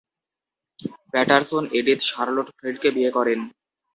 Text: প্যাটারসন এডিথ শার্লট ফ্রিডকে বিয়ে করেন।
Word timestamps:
প্যাটারসন 1.11 1.63
এডিথ 1.79 1.99
শার্লট 2.09 2.47
ফ্রিডকে 2.57 2.89
বিয়ে 2.95 3.11
করেন। 3.17 3.39